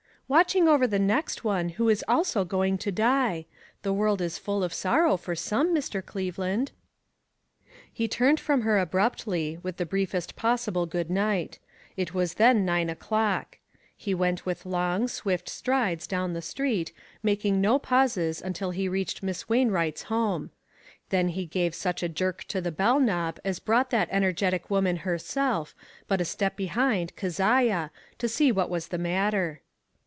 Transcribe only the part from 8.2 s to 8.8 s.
from her